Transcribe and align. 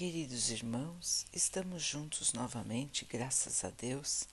Queridos 0.00 0.48
irmãos, 0.50 1.26
estamos 1.30 1.82
juntos 1.82 2.32
novamente, 2.32 3.04
graças 3.04 3.62
a 3.64 3.68
Deus. 3.68 4.24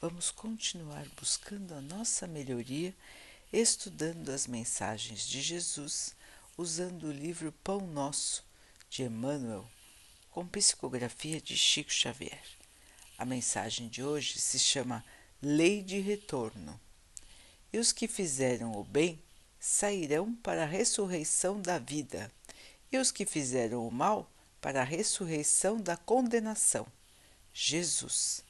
Vamos 0.00 0.30
continuar 0.30 1.06
buscando 1.20 1.74
a 1.74 1.82
nossa 1.82 2.26
melhoria, 2.26 2.96
estudando 3.52 4.30
as 4.30 4.46
mensagens 4.46 5.28
de 5.28 5.42
Jesus, 5.42 6.16
usando 6.56 7.08
o 7.08 7.12
livro 7.12 7.52
Pão 7.62 7.86
Nosso, 7.86 8.42
de 8.88 9.02
Emmanuel, 9.02 9.68
com 10.30 10.46
psicografia 10.46 11.42
de 11.42 11.58
Chico 11.58 11.92
Xavier. 11.92 12.42
A 13.18 13.26
mensagem 13.26 13.88
de 13.88 14.02
hoje 14.02 14.40
se 14.40 14.58
chama 14.58 15.04
Lei 15.42 15.82
de 15.82 16.00
Retorno. 16.00 16.80
E 17.70 17.78
os 17.78 17.92
que 17.92 18.08
fizeram 18.08 18.72
o 18.72 18.82
bem 18.82 19.20
sairão 19.60 20.34
para 20.36 20.62
a 20.62 20.66
ressurreição 20.66 21.60
da 21.60 21.78
vida, 21.78 22.32
e 22.90 22.96
os 22.96 23.10
que 23.10 23.26
fizeram 23.26 23.86
o 23.86 23.90
mal 23.90 24.31
para 24.62 24.82
a 24.82 24.84
ressurreição 24.84 25.76
da 25.78 25.96
condenação. 25.96 26.86
Jesus. 27.52 28.44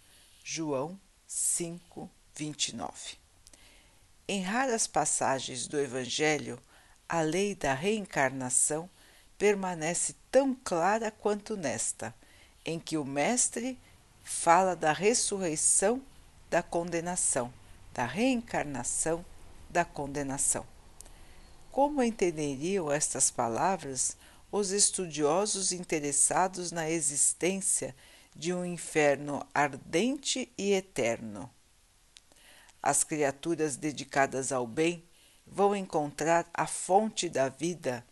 João 0.44 1.00
5, 1.26 2.08
29. 2.36 3.16
Em 4.28 4.42
raras 4.42 4.86
passagens 4.86 5.66
do 5.66 5.80
Evangelho, 5.80 6.62
a 7.08 7.22
lei 7.22 7.54
da 7.54 7.72
reencarnação 7.72 8.88
permanece 9.38 10.14
tão 10.30 10.54
clara 10.54 11.10
quanto 11.10 11.56
nesta, 11.56 12.14
em 12.64 12.78
que 12.78 12.98
o 12.98 13.04
Mestre 13.04 13.78
fala 14.22 14.76
da 14.76 14.92
ressurreição 14.92 16.00
da 16.50 16.62
condenação, 16.62 17.52
da 17.94 18.04
reencarnação 18.04 19.24
da 19.70 19.84
condenação. 19.84 20.66
Como 21.70 22.02
entenderiam 22.02 22.92
estas 22.92 23.30
palavras 23.30 24.16
os 24.52 24.70
estudiosos 24.70 25.72
interessados 25.72 26.70
na 26.70 26.88
existência 26.90 27.96
de 28.36 28.52
um 28.52 28.62
inferno 28.62 29.44
ardente 29.54 30.52
e 30.58 30.72
eterno. 30.72 31.50
As 32.82 33.02
criaturas 33.02 33.76
dedicadas 33.76 34.52
ao 34.52 34.66
bem 34.66 35.02
vão 35.46 35.74
encontrar 35.74 36.48
a 36.52 36.66
fonte 36.66 37.30
da 37.30 37.48
vida 37.48 38.06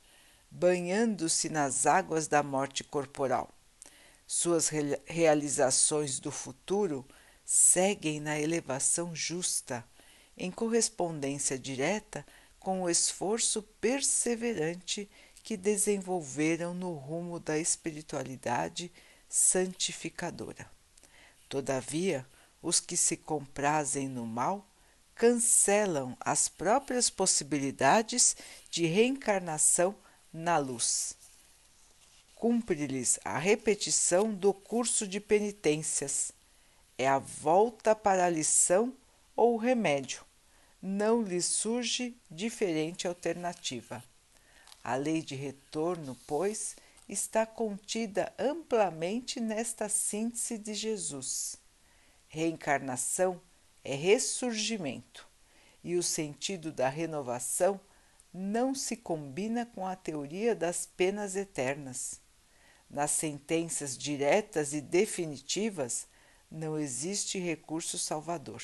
banhando-se 0.50 1.48
nas 1.50 1.86
águas 1.86 2.26
da 2.26 2.42
morte 2.42 2.82
corporal. 2.82 3.54
Suas 4.26 4.70
realizações 5.06 6.18
do 6.18 6.32
futuro 6.32 7.06
seguem 7.44 8.18
na 8.18 8.40
elevação 8.40 9.14
justa, 9.14 9.84
em 10.36 10.50
correspondência 10.50 11.58
direta 11.58 12.24
com 12.58 12.82
o 12.82 12.90
esforço 12.90 13.62
perseverante 13.80 15.08
que 15.50 15.56
desenvolveram 15.56 16.72
no 16.72 16.94
rumo 16.94 17.40
da 17.40 17.58
espiritualidade 17.58 18.88
santificadora. 19.28 20.70
Todavia, 21.48 22.24
os 22.62 22.78
que 22.78 22.96
se 22.96 23.16
comprazem 23.16 24.08
no 24.08 24.24
mal 24.24 24.64
cancelam 25.12 26.16
as 26.20 26.48
próprias 26.48 27.10
possibilidades 27.10 28.36
de 28.70 28.86
reencarnação 28.86 29.92
na 30.32 30.56
luz. 30.56 31.16
Cumpre-lhes 32.36 33.18
a 33.24 33.36
repetição 33.36 34.32
do 34.32 34.54
curso 34.54 35.04
de 35.04 35.18
penitências. 35.18 36.30
É 36.96 37.08
a 37.08 37.18
volta 37.18 37.92
para 37.92 38.24
a 38.24 38.30
lição 38.30 38.94
ou 39.34 39.54
o 39.54 39.58
remédio. 39.58 40.24
Não 40.80 41.20
lhes 41.20 41.46
surge 41.46 42.16
diferente 42.30 43.08
alternativa. 43.08 44.00
A 44.82 44.96
lei 44.96 45.22
de 45.22 45.34
retorno, 45.34 46.16
pois, 46.26 46.76
está 47.08 47.44
contida 47.44 48.32
amplamente 48.38 49.40
nesta 49.40 49.88
síntese 49.88 50.56
de 50.56 50.74
Jesus. 50.74 51.56
Reencarnação 52.28 53.40
é 53.84 53.94
ressurgimento, 53.94 55.26
e 55.82 55.96
o 55.96 56.02
sentido 56.02 56.72
da 56.72 56.88
renovação 56.88 57.80
não 58.32 58.74
se 58.74 58.96
combina 58.96 59.66
com 59.66 59.86
a 59.86 59.96
teoria 59.96 60.54
das 60.54 60.86
penas 60.86 61.34
eternas. 61.34 62.20
Nas 62.88 63.10
sentenças 63.10 63.98
diretas 63.98 64.72
e 64.72 64.80
definitivas 64.80 66.06
não 66.50 66.78
existe 66.78 67.38
recurso 67.38 67.98
salvador. 67.98 68.62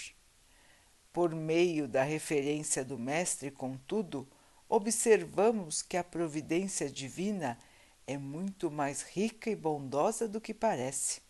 Por 1.12 1.34
meio 1.34 1.88
da 1.88 2.02
referência 2.02 2.84
do 2.84 2.98
Mestre, 2.98 3.50
contudo, 3.50 4.28
observamos 4.68 5.82
que 5.82 5.96
a 5.96 6.04
providência 6.04 6.90
divina 6.90 7.58
é 8.06 8.16
muito 8.16 8.70
mais 8.70 9.02
rica 9.02 9.50
e 9.50 9.56
bondosa 9.56 10.28
do 10.28 10.40
que 10.40 10.54
parece. 10.54 11.20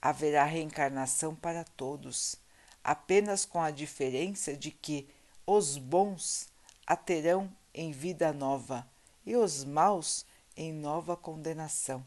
Haverá 0.00 0.44
reencarnação 0.44 1.34
para 1.34 1.64
todos, 1.64 2.36
apenas 2.82 3.44
com 3.44 3.60
a 3.60 3.70
diferença 3.70 4.54
de 4.54 4.70
que 4.70 5.08
os 5.46 5.78
bons 5.78 6.48
a 6.86 6.96
terão 6.96 7.50
em 7.72 7.90
vida 7.90 8.32
nova 8.32 8.86
e 9.24 9.36
os 9.36 9.64
maus 9.64 10.26
em 10.56 10.72
nova 10.72 11.16
condenação, 11.16 12.06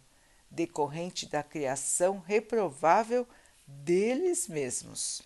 decorrente 0.50 1.26
da 1.26 1.44
criação 1.44 2.20
reprovável 2.20 3.28
deles 3.66 4.48
mesmos. 4.48 5.22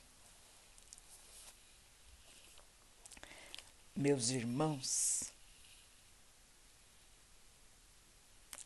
Meus 4.01 4.31
irmãos, 4.31 5.31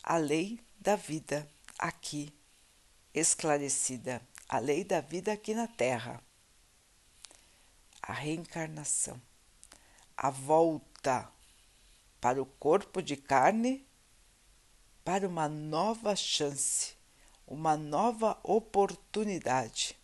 a 0.02 0.16
lei 0.16 0.62
da 0.80 0.96
vida 0.96 1.46
aqui 1.78 2.34
esclarecida, 3.14 4.22
a 4.48 4.60
lei 4.60 4.86
da 4.86 5.02
vida 5.02 5.34
aqui 5.34 5.54
na 5.54 5.68
Terra, 5.68 6.24
a 8.02 8.14
reencarnação, 8.14 9.22
a 10.16 10.30
volta 10.30 11.30
para 12.22 12.42
o 12.42 12.46
corpo 12.46 13.02
de 13.02 13.18
carne 13.18 13.86
para 15.04 15.28
uma 15.28 15.50
nova 15.50 16.16
chance, 16.16 16.94
uma 17.46 17.76
nova 17.76 18.40
oportunidade, 18.42 19.98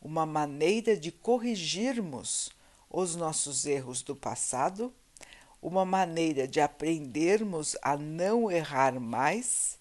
uma 0.00 0.24
maneira 0.24 0.96
de 0.96 1.10
corrigirmos 1.10 2.54
os 2.98 3.14
nossos 3.14 3.66
erros 3.66 4.00
do 4.00 4.16
passado, 4.16 4.90
uma 5.60 5.84
maneira 5.84 6.48
de 6.48 6.62
aprendermos 6.62 7.76
a 7.82 7.94
não 7.94 8.50
errar 8.50 8.98
mais 8.98 9.78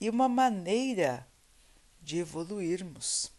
e 0.00 0.08
uma 0.08 0.30
maneira 0.30 1.28
de 2.00 2.20
evoluirmos. 2.20 3.30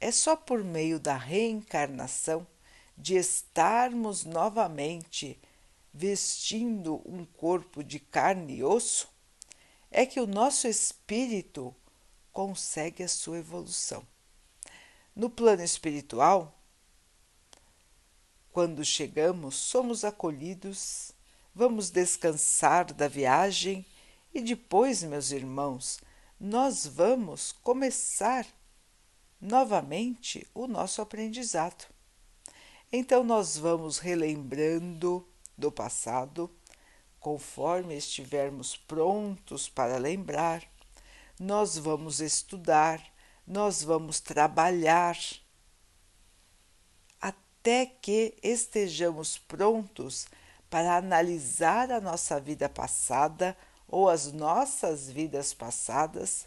É 0.00 0.10
só 0.10 0.34
por 0.34 0.64
meio 0.64 0.98
da 0.98 1.16
reencarnação, 1.16 2.44
de 2.96 3.14
estarmos 3.14 4.24
novamente 4.24 5.40
vestindo 5.94 7.00
um 7.06 7.24
corpo 7.24 7.84
de 7.84 8.00
carne 8.00 8.56
e 8.56 8.64
osso, 8.64 9.08
é 9.92 10.04
que 10.04 10.18
o 10.18 10.26
nosso 10.26 10.66
espírito 10.66 11.72
consegue 12.32 13.04
a 13.04 13.08
sua 13.08 13.38
evolução. 13.38 14.04
No 15.14 15.30
plano 15.30 15.62
espiritual, 15.62 16.57
quando 18.58 18.84
chegamos, 18.84 19.54
somos 19.54 20.04
acolhidos, 20.04 21.12
vamos 21.54 21.90
descansar 21.90 22.92
da 22.92 23.06
viagem. 23.06 23.86
E 24.34 24.40
depois, 24.40 25.04
meus 25.04 25.30
irmãos, 25.30 26.00
nós 26.40 26.84
vamos 26.84 27.52
começar 27.52 28.44
novamente 29.40 30.44
o 30.52 30.66
nosso 30.66 31.00
aprendizado. 31.00 31.86
Então, 32.92 33.22
nós 33.22 33.56
vamos 33.56 33.98
relembrando 33.98 35.24
do 35.56 35.70
passado, 35.70 36.50
conforme 37.20 37.96
estivermos 37.96 38.76
prontos 38.76 39.68
para 39.68 39.98
lembrar, 39.98 40.68
nós 41.38 41.78
vamos 41.78 42.20
estudar, 42.20 43.00
nós 43.46 43.84
vamos 43.84 44.18
trabalhar 44.18 45.16
até 47.68 47.84
que 47.84 48.34
estejamos 48.42 49.36
prontos 49.36 50.26
para 50.70 50.96
analisar 50.96 51.92
a 51.92 52.00
nossa 52.00 52.40
vida 52.40 52.66
passada 52.66 53.54
ou 53.86 54.08
as 54.08 54.32
nossas 54.32 55.10
vidas 55.10 55.52
passadas, 55.52 56.46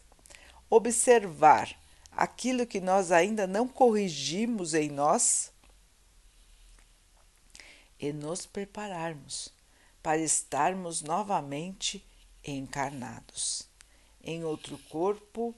observar 0.67 1.77
aquilo 2.11 2.65
que 2.65 2.81
nós 2.81 3.11
ainda 3.11 3.45
não 3.45 3.67
corrigimos 3.67 4.73
em 4.73 4.89
nós 4.89 5.51
e 7.99 8.11
nos 8.11 8.47
prepararmos 8.47 9.53
para 10.01 10.17
estarmos 10.17 11.03
novamente 11.03 12.03
encarnados 12.43 13.69
em 14.23 14.43
outro 14.43 14.75
corpo, 14.89 15.53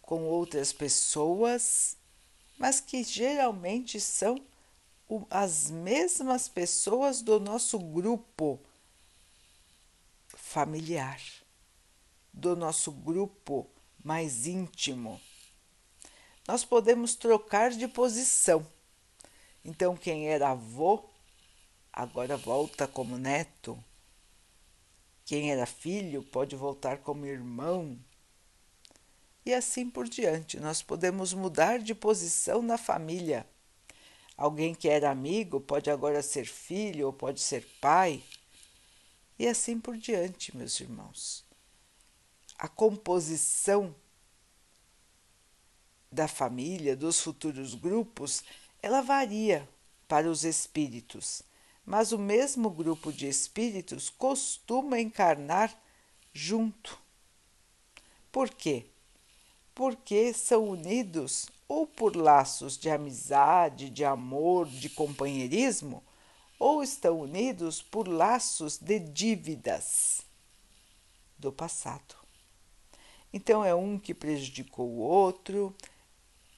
com 0.00 0.24
outras 0.24 0.72
pessoas 0.72 1.96
mas 2.62 2.80
que 2.80 3.02
geralmente 3.02 4.00
são 4.00 4.40
as 5.28 5.68
mesmas 5.68 6.46
pessoas 6.46 7.20
do 7.20 7.40
nosso 7.40 7.76
grupo 7.76 8.60
familiar. 10.28 11.20
do 12.32 12.54
nosso 12.54 12.92
grupo 12.92 13.68
mais 14.02 14.46
íntimo. 14.46 15.20
Nós 16.46 16.64
podemos 16.64 17.16
trocar 17.16 17.72
de 17.72 17.88
posição. 17.88 18.64
Então, 19.64 19.96
quem 19.96 20.28
era 20.28 20.50
avô, 20.50 21.04
agora 21.92 22.36
volta 22.36 22.86
como 22.86 23.18
neto. 23.18 23.76
Quem 25.26 25.50
era 25.50 25.66
filho 25.66 26.22
pode 26.22 26.54
voltar 26.54 26.98
como 26.98 27.26
irmão. 27.26 27.98
E 29.44 29.52
assim 29.52 29.90
por 29.90 30.08
diante, 30.08 30.60
nós 30.60 30.82
podemos 30.82 31.32
mudar 31.32 31.78
de 31.80 31.94
posição 31.94 32.62
na 32.62 32.78
família. 32.78 33.46
Alguém 34.36 34.74
que 34.74 34.88
era 34.88 35.10
amigo 35.10 35.60
pode 35.60 35.90
agora 35.90 36.22
ser 36.22 36.46
filho 36.46 37.06
ou 37.06 37.12
pode 37.12 37.40
ser 37.40 37.66
pai. 37.80 38.22
E 39.38 39.46
assim 39.46 39.80
por 39.80 39.96
diante, 39.96 40.56
meus 40.56 40.78
irmãos. 40.80 41.44
A 42.56 42.68
composição 42.68 43.94
da 46.10 46.28
família, 46.28 46.94
dos 46.94 47.20
futuros 47.20 47.74
grupos, 47.74 48.44
ela 48.80 49.00
varia 49.00 49.68
para 50.06 50.30
os 50.30 50.44
espíritos, 50.44 51.42
mas 51.84 52.12
o 52.12 52.18
mesmo 52.18 52.70
grupo 52.70 53.12
de 53.12 53.26
espíritos 53.26 54.10
costuma 54.10 55.00
encarnar 55.00 55.74
junto. 56.32 57.00
Por 58.30 58.50
quê? 58.50 58.86
Porque 59.74 60.32
são 60.32 60.68
unidos 60.68 61.46
ou 61.66 61.86
por 61.86 62.14
laços 62.14 62.76
de 62.76 62.90
amizade, 62.90 63.88
de 63.88 64.04
amor, 64.04 64.66
de 64.66 64.90
companheirismo, 64.90 66.02
ou 66.58 66.82
estão 66.82 67.20
unidos 67.20 67.80
por 67.80 68.06
laços 68.06 68.78
de 68.78 68.98
dívidas 68.98 70.20
do 71.38 71.50
passado. 71.50 72.14
Então 73.32 73.64
é 73.64 73.74
um 73.74 73.98
que 73.98 74.12
prejudicou 74.12 74.86
o 74.86 74.98
outro, 74.98 75.74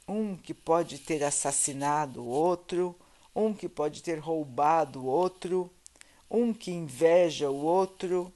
um 0.06 0.37
que 0.37 0.52
pode 0.52 0.99
ter 0.99 1.22
assassinado 1.22 2.22
o 2.22 2.26
outro, 2.26 2.94
um 3.34 3.55
que 3.55 3.69
pode 3.69 4.02
ter 4.02 4.19
roubado 4.19 5.02
o 5.02 5.06
outro, 5.06 5.70
um 6.31 6.52
que 6.52 6.72
inveja 6.72 7.49
o 7.49 7.64
outro, 7.64 8.32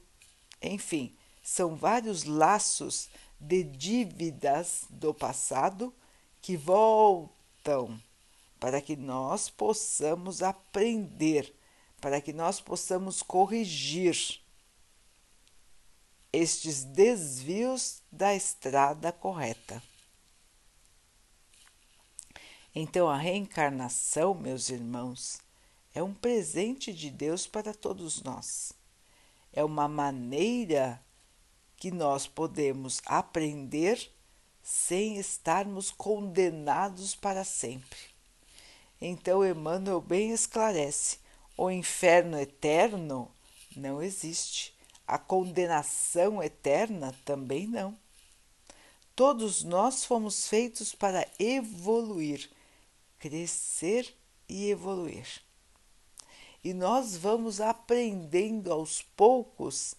enfim, 0.61 1.13
são 1.43 1.75
vários 1.75 2.23
laços 2.23 3.09
de 3.39 3.63
dívidas 3.63 4.85
do 4.89 5.13
passado 5.13 5.93
que 6.41 6.57
voltam 6.57 8.01
para 8.59 8.81
que 8.81 8.95
nós 8.95 9.49
possamos 9.49 10.41
aprender, 10.41 11.55
para 12.01 12.19
que 12.19 12.33
nós 12.33 12.59
possamos 12.59 13.21
corrigir 13.21 14.41
estes 16.31 16.83
desvios 16.83 18.01
da 18.11 18.35
estrada 18.35 19.11
correta. 19.11 19.81
Então, 22.75 23.09
a 23.09 23.17
reencarnação, 23.17 24.33
meus 24.33 24.69
irmãos, 24.69 25.39
é 25.93 26.03
um 26.03 26.13
presente 26.13 26.93
de 26.93 27.09
Deus 27.09 27.47
para 27.47 27.73
todos 27.73 28.21
nós. 28.21 28.73
É 29.51 29.63
uma 29.63 29.87
maneira 29.87 31.03
que 31.79 31.89
nós 31.89 32.27
podemos 32.27 33.01
aprender 33.05 34.11
sem 34.61 35.17
estarmos 35.17 35.89
condenados 35.89 37.15
para 37.15 37.43
sempre. 37.43 37.97
Então, 39.01 39.47
Emmanuel 39.47 40.01
bem 40.01 40.31
esclarece: 40.31 41.17
o 41.57 41.71
inferno 41.71 42.37
eterno 42.37 43.31
não 43.75 44.01
existe, 44.01 44.75
a 45.07 45.17
condenação 45.17 46.43
eterna 46.43 47.15
também 47.23 47.65
não. 47.65 47.97
Todos 49.15 49.63
nós 49.63 50.05
fomos 50.05 50.47
feitos 50.47 50.93
para 50.93 51.27
evoluir, 51.39 52.49
crescer 53.17 54.13
e 54.47 54.69
evoluir. 54.69 55.41
E 56.63 56.73
nós 56.73 57.15
vamos 57.15 57.61
aprendendo 57.61 58.71
aos 58.71 59.01
poucos 59.01 59.95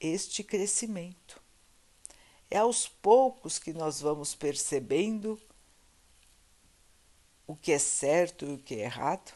este 0.00 0.42
crescimento. 0.42 1.40
É 2.50 2.58
aos 2.58 2.88
poucos 2.88 3.58
que 3.58 3.72
nós 3.72 4.00
vamos 4.00 4.34
percebendo 4.34 5.40
o 7.46 7.54
que 7.54 7.72
é 7.72 7.78
certo 7.78 8.44
e 8.46 8.54
o 8.54 8.58
que 8.58 8.76
é 8.76 8.84
errado. 8.84 9.32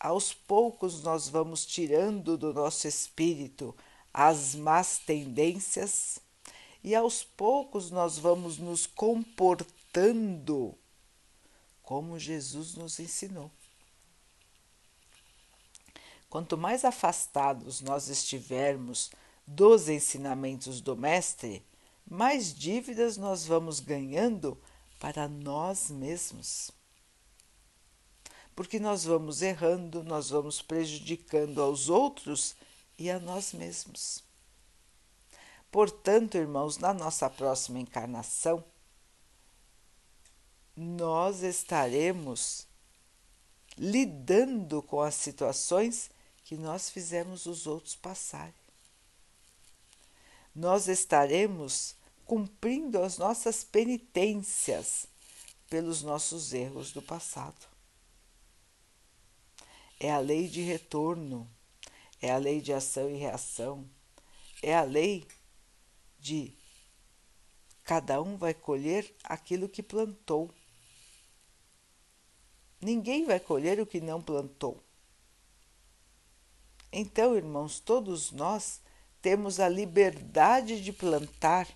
Aos 0.00 0.32
poucos 0.34 1.02
nós 1.02 1.28
vamos 1.28 1.64
tirando 1.64 2.36
do 2.36 2.52
nosso 2.52 2.88
espírito 2.88 3.74
as 4.12 4.54
más 4.54 4.98
tendências 4.98 6.18
e 6.82 6.94
aos 6.94 7.24
poucos 7.24 7.90
nós 7.90 8.18
vamos 8.18 8.58
nos 8.58 8.86
comportando 8.86 10.76
como 11.82 12.18
Jesus 12.18 12.74
nos 12.74 12.98
ensinou. 12.98 13.50
Quanto 16.28 16.58
mais 16.58 16.84
afastados 16.84 17.80
nós 17.80 18.08
estivermos 18.08 19.10
dos 19.46 19.88
ensinamentos 19.88 20.80
do 20.80 20.96
Mestre, 20.96 21.64
mais 22.08 22.54
dívidas 22.54 23.16
nós 23.16 23.46
vamos 23.46 23.80
ganhando 23.80 24.60
para 24.98 25.28
nós 25.28 25.90
mesmos. 25.90 26.70
Porque 28.54 28.78
nós 28.78 29.04
vamos 29.04 29.42
errando, 29.42 30.02
nós 30.04 30.30
vamos 30.30 30.62
prejudicando 30.62 31.60
aos 31.60 31.88
outros 31.88 32.54
e 32.98 33.10
a 33.10 33.18
nós 33.18 33.52
mesmos. 33.52 34.22
Portanto, 35.70 36.36
irmãos, 36.36 36.78
na 36.78 36.94
nossa 36.94 37.28
próxima 37.28 37.80
encarnação, 37.80 38.64
nós 40.76 41.42
estaremos 41.42 42.66
lidando 43.76 44.82
com 44.82 45.00
as 45.00 45.16
situações 45.16 46.10
que 46.44 46.56
nós 46.56 46.90
fizemos 46.90 47.46
os 47.46 47.66
outros 47.66 47.96
passarem 47.96 48.63
nós 50.54 50.86
estaremos 50.88 51.96
cumprindo 52.24 53.02
as 53.02 53.18
nossas 53.18 53.64
penitências 53.64 55.06
pelos 55.68 56.02
nossos 56.02 56.52
erros 56.52 56.92
do 56.92 57.02
passado. 57.02 57.66
É 59.98 60.12
a 60.12 60.18
lei 60.18 60.48
de 60.48 60.60
retorno, 60.60 61.50
é 62.20 62.30
a 62.30 62.36
lei 62.36 62.60
de 62.60 62.72
ação 62.72 63.10
e 63.10 63.16
reação, 63.16 63.88
é 64.62 64.74
a 64.74 64.82
lei 64.82 65.26
de 66.18 66.56
cada 67.82 68.20
um 68.22 68.36
vai 68.36 68.54
colher 68.54 69.14
aquilo 69.22 69.68
que 69.68 69.82
plantou. 69.82 70.50
Ninguém 72.80 73.26
vai 73.26 73.38
colher 73.38 73.80
o 73.80 73.86
que 73.86 74.00
não 74.00 74.22
plantou. 74.22 74.82
Então, 76.90 77.36
irmãos, 77.36 77.80
todos 77.80 78.30
nós 78.30 78.80
temos 79.24 79.58
a 79.58 79.70
liberdade 79.70 80.82
de 80.82 80.92
plantar, 80.92 81.66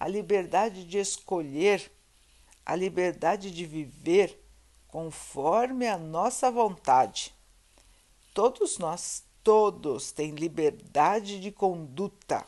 a 0.00 0.08
liberdade 0.08 0.86
de 0.86 0.96
escolher, 0.96 1.92
a 2.64 2.74
liberdade 2.74 3.50
de 3.50 3.66
viver 3.66 4.42
conforme 4.88 5.86
a 5.86 5.98
nossa 5.98 6.50
vontade. 6.50 7.34
Todos 8.32 8.78
nós, 8.78 9.22
todos 9.42 10.12
têm 10.12 10.30
liberdade 10.30 11.38
de 11.38 11.52
conduta. 11.52 12.42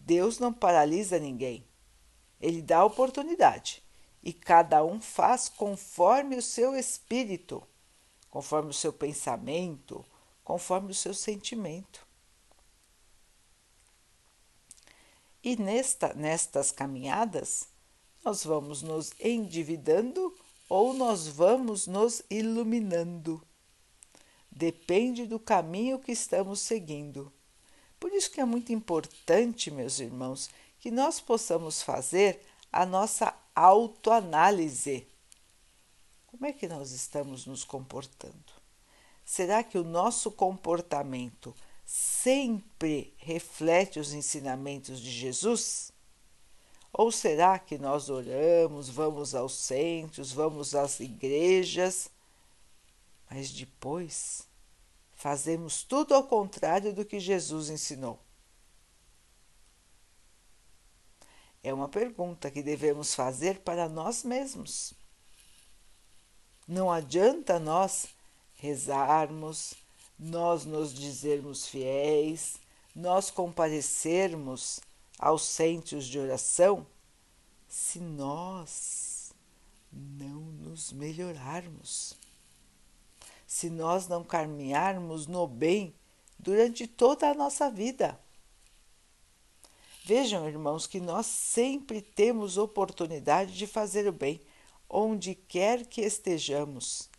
Deus 0.00 0.40
não 0.40 0.52
paralisa 0.52 1.20
ninguém. 1.20 1.64
Ele 2.40 2.60
dá 2.60 2.84
oportunidade 2.84 3.80
e 4.24 4.32
cada 4.32 4.84
um 4.84 5.00
faz 5.00 5.48
conforme 5.48 6.34
o 6.34 6.42
seu 6.42 6.74
espírito, 6.74 7.62
conforme 8.28 8.70
o 8.70 8.74
seu 8.74 8.92
pensamento, 8.92 10.04
conforme 10.42 10.90
o 10.90 10.94
seu 10.96 11.14
sentimento. 11.14 12.07
E 15.42 15.56
nesta, 15.56 16.12
nestas 16.14 16.70
caminhadas, 16.70 17.68
nós 18.24 18.44
vamos 18.44 18.82
nos 18.82 19.12
endividando 19.20 20.34
ou 20.68 20.92
nós 20.92 21.28
vamos 21.28 21.86
nos 21.86 22.22
iluminando. 22.28 23.42
Depende 24.50 25.26
do 25.26 25.38
caminho 25.38 25.98
que 25.98 26.12
estamos 26.12 26.60
seguindo. 26.60 27.32
Por 27.98 28.12
isso 28.12 28.30
que 28.30 28.40
é 28.40 28.44
muito 28.44 28.72
importante, 28.72 29.70
meus 29.70 29.98
irmãos, 29.98 30.50
que 30.78 30.90
nós 30.90 31.20
possamos 31.20 31.82
fazer 31.82 32.40
a 32.72 32.84
nossa 32.84 33.34
autoanálise. 33.54 35.06
Como 36.26 36.46
é 36.46 36.52
que 36.52 36.68
nós 36.68 36.92
estamos 36.92 37.46
nos 37.46 37.64
comportando? 37.64 38.52
Será 39.24 39.62
que 39.62 39.78
o 39.78 39.84
nosso 39.84 40.30
comportamento 40.30 41.54
sempre 41.88 43.14
reflete 43.16 43.98
os 43.98 44.12
ensinamentos 44.12 45.00
de 45.00 45.10
Jesus? 45.10 45.90
Ou 46.92 47.10
será 47.10 47.58
que 47.58 47.78
nós 47.78 48.10
oramos, 48.10 48.90
vamos 48.90 49.34
aos 49.34 49.54
centros, 49.54 50.30
vamos 50.30 50.74
às 50.74 51.00
igrejas, 51.00 52.10
mas 53.30 53.50
depois 53.50 54.46
fazemos 55.14 55.82
tudo 55.82 56.14
ao 56.14 56.24
contrário 56.24 56.92
do 56.92 57.06
que 57.06 57.18
Jesus 57.18 57.70
ensinou? 57.70 58.20
É 61.62 61.72
uma 61.72 61.88
pergunta 61.88 62.50
que 62.50 62.62
devemos 62.62 63.14
fazer 63.14 63.60
para 63.60 63.88
nós 63.88 64.24
mesmos. 64.24 64.92
Não 66.66 66.92
adianta 66.92 67.58
nós 67.58 68.08
rezarmos, 68.56 69.87
nós 70.18 70.64
nos 70.64 70.92
dizermos 70.92 71.66
fiéis, 71.66 72.58
nós 72.94 73.30
comparecermos 73.30 74.80
aos 75.18 75.42
centros 75.42 76.06
de 76.06 76.18
oração 76.18 76.86
se 77.68 78.00
nós 78.00 79.32
não 79.92 80.40
nos 80.40 80.92
melhorarmos, 80.92 82.14
se 83.46 83.70
nós 83.70 84.08
não 84.08 84.24
caminharmos 84.24 85.26
no 85.26 85.46
bem 85.46 85.94
durante 86.38 86.86
toda 86.86 87.30
a 87.30 87.34
nossa 87.34 87.70
vida. 87.70 88.18
Vejam, 90.04 90.48
irmãos, 90.48 90.86
que 90.86 91.00
nós 91.00 91.26
sempre 91.26 92.00
temos 92.00 92.56
oportunidade 92.56 93.52
de 93.52 93.66
fazer 93.66 94.08
o 94.08 94.12
bem, 94.12 94.40
onde 94.88 95.34
quer 95.34 95.84
que 95.86 96.00
estejamos. 96.00 97.10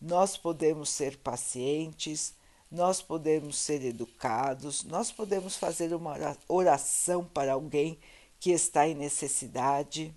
Nós 0.00 0.36
podemos 0.38 0.88
ser 0.88 1.18
pacientes, 1.18 2.34
nós 2.70 3.00
podemos 3.00 3.56
ser 3.56 3.82
educados, 3.82 4.84
nós 4.84 5.10
podemos 5.10 5.56
fazer 5.56 5.94
uma 5.94 6.14
oração 6.46 7.24
para 7.24 7.54
alguém 7.54 7.98
que 8.38 8.50
está 8.50 8.86
em 8.86 8.94
necessidade. 8.94 10.14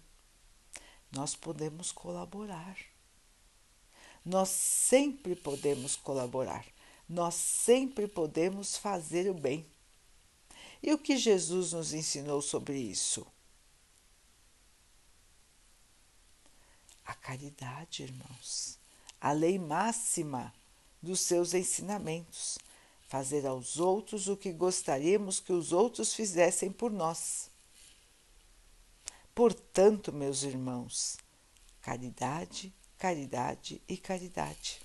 Nós 1.11 1.35
podemos 1.35 1.91
colaborar. 1.91 2.77
Nós 4.23 4.49
sempre 4.49 5.35
podemos 5.35 5.95
colaborar. 5.95 6.65
Nós 7.07 7.35
sempre 7.35 8.07
podemos 8.07 8.77
fazer 8.77 9.29
o 9.29 9.33
bem. 9.33 9.65
E 10.83 10.93
o 10.93 10.97
que 10.97 11.17
Jesus 11.17 11.73
nos 11.73 11.93
ensinou 11.93 12.41
sobre 12.41 12.77
isso? 12.77 13.25
A 17.05 17.13
caridade, 17.13 18.03
irmãos. 18.03 18.79
A 19.19 19.31
lei 19.31 19.59
máxima 19.59 20.53
dos 21.01 21.21
seus 21.21 21.53
ensinamentos. 21.53 22.57
Fazer 23.07 23.45
aos 23.45 23.77
outros 23.77 24.27
o 24.27 24.37
que 24.37 24.51
gostaríamos 24.53 25.39
que 25.39 25.51
os 25.51 25.73
outros 25.73 26.13
fizessem 26.13 26.71
por 26.71 26.91
nós. 26.91 27.49
Portanto, 29.33 30.13
meus 30.13 30.43
irmãos, 30.43 31.17
caridade, 31.81 32.73
caridade 32.97 33.81
e 33.87 33.97
caridade. 33.97 34.79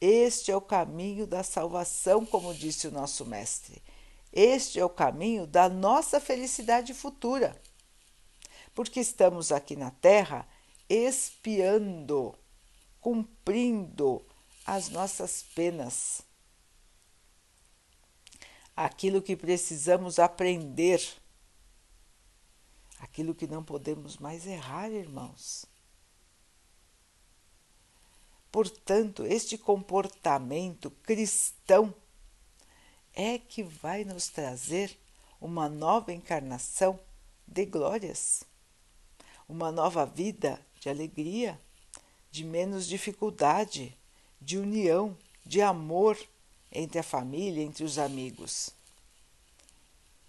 Este 0.00 0.50
é 0.50 0.56
o 0.56 0.60
caminho 0.60 1.26
da 1.26 1.42
salvação, 1.42 2.24
como 2.24 2.54
disse 2.54 2.88
o 2.88 2.90
nosso 2.90 3.26
Mestre. 3.26 3.82
Este 4.32 4.80
é 4.80 4.84
o 4.84 4.88
caminho 4.88 5.46
da 5.46 5.68
nossa 5.68 6.20
felicidade 6.20 6.94
futura. 6.94 7.60
Porque 8.74 9.00
estamos 9.00 9.52
aqui 9.52 9.76
na 9.76 9.90
Terra 9.90 10.48
espiando, 10.88 12.34
cumprindo 13.00 14.24
as 14.70 14.88
nossas 14.88 15.42
penas. 15.42 16.22
Aquilo 18.76 19.20
que 19.20 19.34
precisamos 19.34 20.20
aprender 20.20 21.02
aquilo 23.00 23.34
que 23.34 23.48
não 23.48 23.64
podemos 23.64 24.16
mais 24.18 24.46
errar, 24.46 24.88
irmãos. 24.92 25.66
Portanto, 28.52 29.26
este 29.26 29.58
comportamento 29.58 30.88
cristão 31.02 31.92
é 33.12 33.38
que 33.40 33.64
vai 33.64 34.04
nos 34.04 34.28
trazer 34.28 34.96
uma 35.40 35.68
nova 35.68 36.12
encarnação 36.12 36.96
de 37.44 37.66
glórias, 37.66 38.44
uma 39.48 39.72
nova 39.72 40.06
vida 40.06 40.64
de 40.78 40.88
alegria, 40.88 41.60
de 42.30 42.44
menos 42.44 42.86
dificuldade, 42.86 43.98
de 44.40 44.58
união, 44.58 45.16
de 45.44 45.60
amor 45.60 46.18
entre 46.72 46.98
a 46.98 47.02
família, 47.02 47.62
entre 47.62 47.84
os 47.84 47.98
amigos. 47.98 48.70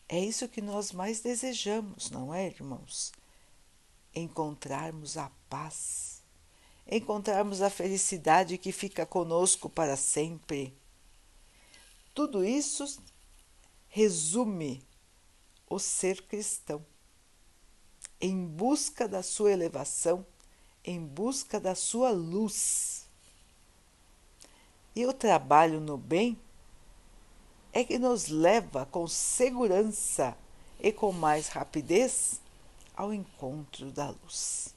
É 0.10 0.20
isso 0.20 0.48
que 0.50 0.62
nós 0.62 0.92
mais 0.92 1.22
desejamos, 1.22 2.12
não 2.12 2.34
é, 2.34 2.48
irmãos? 2.48 3.14
Encontrarmos 4.14 5.16
a 5.18 5.32
paz, 5.50 6.22
encontrarmos 6.86 7.62
a 7.62 7.70
felicidade 7.70 8.58
que 8.58 8.74
fica 8.74 9.06
conosco 9.06 9.70
para 9.70 9.96
sempre. 9.96 10.76
Tudo 12.14 12.44
isso 12.44 13.02
resume 13.88 14.84
o 15.70 15.80
ser 15.80 16.22
cristão, 16.24 16.86
em 18.20 18.46
busca 18.46 19.08
da 19.08 19.24
sua 19.24 19.52
elevação, 19.54 20.26
em 20.84 21.00
busca 21.00 21.58
da 21.58 21.74
sua 21.74 22.12
luz. 22.12 23.01
E 24.96 25.06
o 25.06 25.14
trabalho 25.14 25.80
no 25.80 25.98
bem 25.98 26.38
é 27.72 27.84
que 27.84 27.98
nos 27.98 28.28
leva 28.28 28.86
com 28.86 29.08
segurança 29.08 30.36
e 30.80 30.92
com 30.92 31.12
mais 31.12 31.48
rapidez 31.48 32.42
ao 32.96 33.14
encontro 33.14 33.92
da 33.92 34.10
luz. 34.10 34.76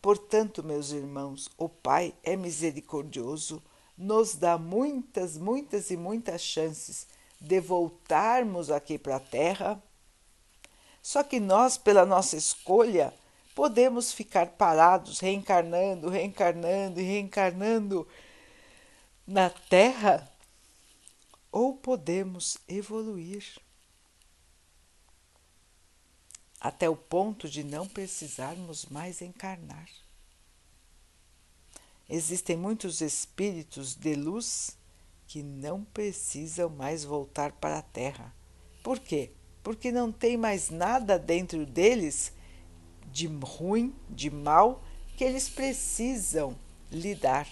Portanto, 0.00 0.62
meus 0.62 0.92
irmãos, 0.92 1.50
o 1.58 1.68
Pai 1.68 2.14
é 2.22 2.34
misericordioso, 2.34 3.62
nos 3.96 4.34
dá 4.34 4.56
muitas, 4.56 5.36
muitas 5.36 5.90
e 5.90 5.96
muitas 5.96 6.40
chances 6.40 7.06
de 7.38 7.60
voltarmos 7.60 8.70
aqui 8.70 8.98
para 8.98 9.16
a 9.16 9.20
Terra. 9.20 9.82
Só 11.02 11.22
que 11.22 11.38
nós, 11.38 11.76
pela 11.76 12.06
nossa 12.06 12.36
escolha, 12.36 13.12
podemos 13.60 14.10
ficar 14.10 14.52
parados, 14.52 15.20
reencarnando, 15.20 16.08
reencarnando 16.08 16.98
e 16.98 17.02
reencarnando 17.02 18.08
na 19.26 19.50
Terra 19.50 20.26
ou 21.52 21.76
podemos 21.76 22.56
evoluir 22.66 23.44
até 26.58 26.88
o 26.88 26.96
ponto 26.96 27.50
de 27.50 27.62
não 27.62 27.86
precisarmos 27.86 28.86
mais 28.86 29.20
encarnar. 29.20 29.90
Existem 32.08 32.56
muitos 32.56 33.02
espíritos 33.02 33.94
de 33.94 34.14
luz 34.14 34.74
que 35.26 35.42
não 35.42 35.84
precisam 35.84 36.70
mais 36.70 37.04
voltar 37.04 37.52
para 37.52 37.80
a 37.80 37.82
Terra. 37.82 38.34
Por 38.82 38.98
quê? 38.98 39.30
Porque 39.62 39.92
não 39.92 40.10
tem 40.10 40.38
mais 40.38 40.70
nada 40.70 41.18
dentro 41.18 41.66
deles 41.66 42.32
de 43.12 43.26
ruim, 43.26 43.94
de 44.08 44.30
mal, 44.30 44.82
que 45.16 45.24
eles 45.24 45.48
precisam 45.48 46.56
lidar 46.90 47.46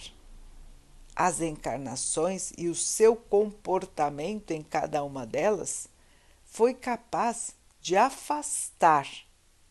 as 1.15 1.41
encarnações 1.41 2.53
e 2.57 2.69
o 2.69 2.75
seu 2.75 3.13
comportamento 3.13 4.51
em 4.51 4.63
cada 4.63 5.03
uma 5.03 5.25
delas, 5.25 5.89
foi 6.45 6.73
capaz 6.73 7.53
de 7.81 7.97
afastar 7.97 9.05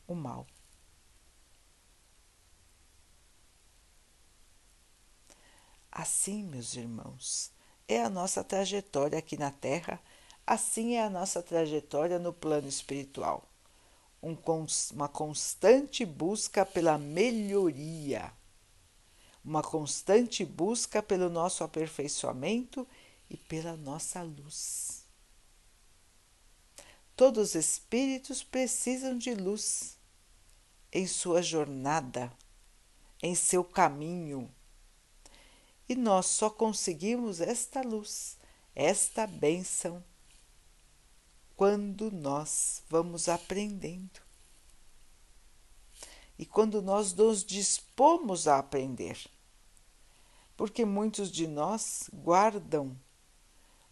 o 0.07 0.15
mal. 0.15 0.47
Assim, 5.91 6.45
meus 6.45 6.75
irmãos, 6.75 7.51
é 7.89 8.03
a 8.03 8.11
nossa 8.11 8.45
trajetória 8.45 9.19
aqui 9.19 9.39
na 9.39 9.51
Terra, 9.51 9.99
assim 10.47 10.97
é 10.97 11.03
a 11.03 11.11
nossa 11.11 11.43
trajetória 11.43 12.19
no 12.19 12.33
plano 12.33 12.69
espiritual. 12.69 13.48
Um, 14.23 14.37
uma 14.93 15.09
constante 15.09 16.05
busca 16.05 16.67
pela 16.67 16.99
melhoria 16.99 18.33
uma 19.49 19.63
constante 19.63 20.45
busca 20.45 21.03
pelo 21.03 21.31
nosso 21.31 21.65
aperfeiçoamento 21.65 22.87
e 23.31 23.37
pela 23.37 23.77
nossa 23.79 24.23
luz. 24.23 25.07
Todos 27.17 27.51
os 27.51 27.55
espíritos 27.55 28.43
precisam 28.43 29.17
de 29.17 29.35
luz 29.35 29.97
em 30.93 31.07
sua 31.07 31.41
jornada, 31.41 32.31
em 33.23 33.35
seu 33.35 33.65
caminho. 33.65 34.55
E 35.89 35.95
nós 35.95 36.27
só 36.27 36.51
conseguimos 36.51 37.41
esta 37.41 37.81
luz, 37.81 38.37
esta 38.75 39.27
bênção, 39.27 40.05
quando 41.59 42.11
nós 42.11 42.83
vamos 42.89 43.29
aprendendo. 43.29 44.23
E 46.39 46.47
quando 46.47 46.81
nós 46.81 47.13
nos 47.13 47.45
dispomos 47.45 48.49
a 48.49 48.59
aprender 48.59 49.19
porque 50.59 50.85
muitos 50.85 51.31
de 51.31 51.47
nós 51.47 52.11
guardam 52.13 52.99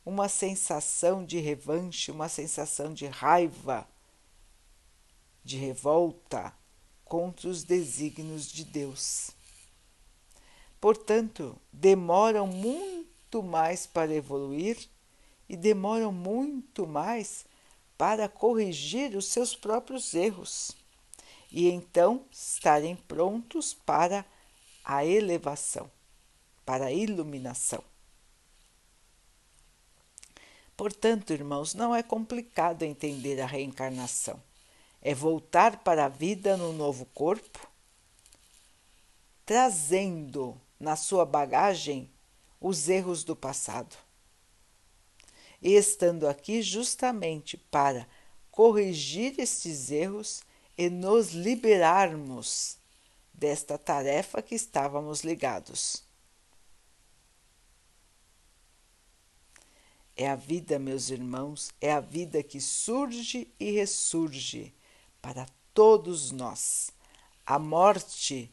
uma 0.05 0.29
sensação 0.29 1.25
de 1.25 1.39
revanche, 1.39 2.11
uma 2.11 2.29
sensação 2.29 2.93
de 2.93 3.07
raiva, 3.07 3.87
de 5.45 5.57
revolta 5.57 6.53
contra 7.05 7.49
os 7.49 7.63
desígnios 7.63 8.51
de 8.51 8.65
Deus. 8.65 9.31
Portanto, 10.81 11.57
demoram 11.73 12.49
muito 12.49 13.45
mais 13.45 13.87
para 13.87 14.13
evoluir 14.13 14.89
e 15.49 15.57
demoram 15.57 16.11
muito 16.11 16.85
mais 16.85 17.47
para 17.97 18.29
corrigir 18.29 19.17
os 19.17 19.27
seus 19.27 19.55
próprios 19.55 20.15
erros 20.15 20.73
e 21.51 21.69
então 21.69 22.25
estarem 22.31 22.97
prontos 22.97 23.73
para 23.73 24.25
a 24.85 25.05
elevação, 25.05 25.91
para 26.65 26.87
a 26.87 26.93
iluminação. 26.93 27.83
Portanto, 30.77 31.33
irmãos, 31.33 31.73
não 31.73 31.95
é 31.95 32.03
complicado 32.03 32.83
entender 32.83 33.41
a 33.41 33.47
reencarnação. 33.47 34.43
É 35.01 35.15
voltar 35.15 35.79
para 35.79 36.05
a 36.05 36.09
vida 36.09 36.57
no 36.57 36.73
novo 36.73 37.07
corpo, 37.07 37.67
trazendo 39.47 40.61
na 40.79 40.97
sua 40.97 41.25
bagagem 41.25 42.11
os 42.61 42.89
erros 42.89 43.25
do 43.25 43.35
passado. 43.35 43.97
E 45.67 45.75
estando 45.75 46.29
aqui 46.29 46.63
justamente 46.63 47.57
para 47.57 48.07
corrigir 48.53 49.35
estes 49.37 49.91
erros 49.91 50.45
e 50.79 50.89
nos 50.89 51.33
liberarmos 51.33 52.79
desta 53.35 53.77
tarefa 53.77 54.41
que 54.41 54.55
estávamos 54.55 55.25
ligados. 55.25 56.05
É 60.17 60.29
a 60.31 60.37
vida, 60.37 60.79
meus 60.79 61.11
irmãos, 61.11 61.73
é 61.81 61.91
a 61.91 61.99
vida 61.99 62.45
que 62.45 62.61
surge 62.61 63.53
e 63.59 63.73
ressurge 63.73 64.73
para 65.21 65.49
todos 65.75 66.31
nós. 66.31 66.93
A 67.45 67.59
morte 67.59 68.53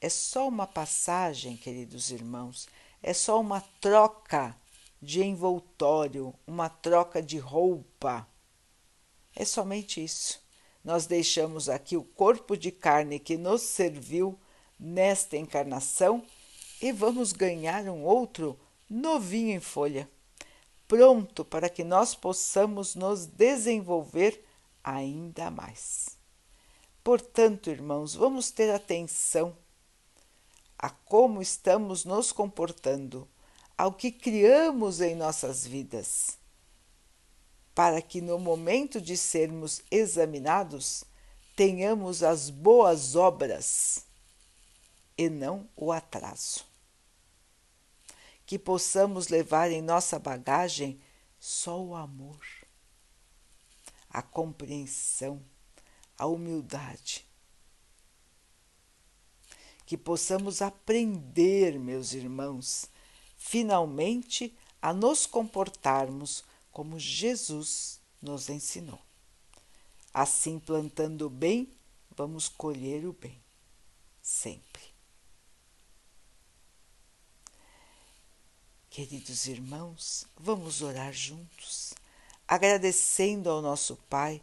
é 0.00 0.08
só 0.08 0.46
uma 0.46 0.68
passagem, 0.68 1.56
queridos 1.56 2.12
irmãos, 2.12 2.68
é 3.02 3.12
só 3.12 3.40
uma 3.40 3.60
troca 3.80 4.56
de 5.00 5.22
envoltório, 5.22 6.34
uma 6.46 6.68
troca 6.68 7.22
de 7.22 7.38
roupa. 7.38 8.26
É 9.34 9.44
somente 9.44 10.02
isso. 10.02 10.40
Nós 10.84 11.06
deixamos 11.06 11.68
aqui 11.68 11.96
o 11.96 12.04
corpo 12.04 12.56
de 12.56 12.70
carne 12.70 13.18
que 13.18 13.36
nos 13.36 13.62
serviu 13.62 14.38
nesta 14.78 15.36
encarnação 15.36 16.24
e 16.80 16.92
vamos 16.92 17.32
ganhar 17.32 17.84
um 17.84 18.04
outro 18.04 18.58
novinho 18.88 19.56
em 19.56 19.60
folha 19.60 20.08
pronto 20.88 21.44
para 21.44 21.68
que 21.68 21.84
nós 21.84 22.14
possamos 22.14 22.94
nos 22.94 23.26
desenvolver 23.26 24.44
ainda 24.82 25.50
mais. 25.50 26.16
Portanto, 27.02 27.70
irmãos, 27.70 28.14
vamos 28.14 28.50
ter 28.50 28.70
atenção 28.70 29.56
a 30.78 30.90
como 30.90 31.40
estamos 31.40 32.04
nos 32.04 32.32
comportando, 32.32 33.28
ao 33.76 33.92
que 33.92 34.10
criamos 34.10 35.00
em 35.00 35.14
nossas 35.14 35.66
vidas, 35.66 36.38
para 37.74 38.00
que 38.00 38.20
no 38.20 38.38
momento 38.38 39.00
de 39.00 39.16
sermos 39.16 39.82
examinados 39.90 41.04
tenhamos 41.54 42.22
as 42.22 42.48
boas 42.50 43.14
obras 43.16 44.04
e 45.16 45.28
não 45.28 45.68
o 45.76 45.92
atraso 45.92 46.64
que 48.46 48.58
possamos 48.58 49.26
levar 49.26 49.72
em 49.72 49.82
nossa 49.82 50.20
bagagem 50.20 51.00
só 51.38 51.82
o 51.82 51.96
amor, 51.96 52.40
a 54.08 54.22
compreensão, 54.22 55.42
a 56.16 56.26
humildade. 56.26 57.26
Que 59.84 59.98
possamos 59.98 60.62
aprender, 60.62 61.78
meus 61.78 62.12
irmãos, 62.12 62.88
finalmente 63.46 64.52
a 64.82 64.92
nos 64.92 65.24
comportarmos 65.24 66.42
como 66.72 66.98
Jesus 66.98 68.00
nos 68.20 68.48
ensinou. 68.48 68.98
Assim, 70.12 70.58
plantando 70.58 71.26
o 71.26 71.30
bem, 71.30 71.72
vamos 72.10 72.48
colher 72.48 73.06
o 73.06 73.12
bem, 73.12 73.40
sempre. 74.20 74.82
Queridos 78.90 79.46
irmãos, 79.46 80.26
vamos 80.36 80.82
orar 80.82 81.12
juntos, 81.12 81.94
agradecendo 82.48 83.48
ao 83.48 83.62
nosso 83.62 83.94
Pai 84.08 84.42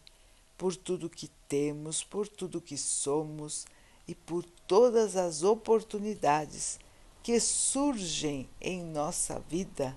por 0.58 0.78
tudo 0.78 1.10
que 1.10 1.28
temos, 1.49 2.04
por 2.04 2.28
tudo 2.28 2.62
que 2.62 2.78
somos 2.78 3.65
e 4.08 4.15
por 4.15 4.45
todas 4.65 5.17
as 5.17 5.43
oportunidades 5.43 6.80
que 7.23 7.39
surgem 7.39 8.49
em 8.59 8.83
nossa 8.83 9.39
vida 9.39 9.93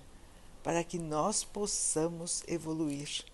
para 0.62 0.84
que 0.84 0.96
nós 0.96 1.42
possamos 1.42 2.44
evoluir, 2.46 3.24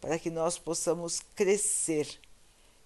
para 0.00 0.18
que 0.18 0.30
nós 0.30 0.58
possamos 0.58 1.20
crescer, 1.34 2.20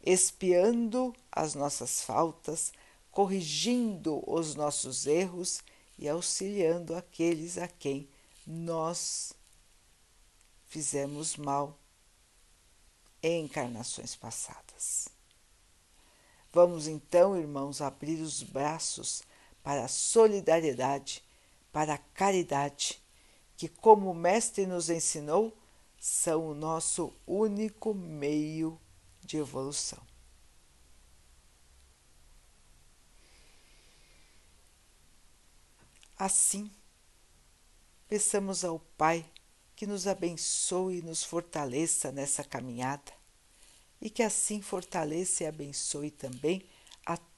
espiando 0.05 1.12
as 1.33 1.57
nossas 1.57 2.03
faltas, 2.03 2.72
corrigindo 3.11 4.22
os 4.25 4.55
nossos 4.55 5.07
erros 5.07 5.62
e 5.98 6.09
auxiliando 6.09 6.94
aqueles 6.94 7.59
a 7.59 7.66
quem 7.66 8.09
nós 8.46 9.33
fizemos 10.68 11.37
mal 11.37 11.77
em 13.20 13.44
encarnações 13.44 14.14
passadas. 14.14 15.09
Vamos 16.53 16.87
então, 16.87 17.37
irmãos, 17.37 17.81
abrir 17.81 18.20
os 18.20 18.42
braços 18.42 19.22
para 19.62 19.85
a 19.85 19.88
solidariedade, 19.88 21.22
para 21.72 21.94
a 21.94 21.98
caridade, 21.98 23.01
que, 23.57 23.68
como 23.68 24.11
o 24.11 24.14
Mestre 24.14 24.66
nos 24.66 24.90
ensinou, 24.90 25.57
são 25.98 26.48
o 26.48 26.55
nosso 26.55 27.12
único 27.27 27.94
meio 27.94 28.81
de 29.22 29.37
evolução. 29.37 30.01
Assim, 36.18 36.70
peçamos 38.09 38.64
ao 38.64 38.79
Pai 38.79 39.25
que 39.75 39.87
nos 39.87 40.07
abençoe 40.07 40.98
e 40.98 41.03
nos 41.03 41.25
fortaleça 41.25 42.12
nessa 42.12 42.44
caminhada 42.44 43.12
e 44.01 44.11
que 44.11 44.22
assim 44.22 44.61
fortaleça 44.61 45.44
e 45.44 45.46
abençoe 45.46 46.11
também 46.11 46.64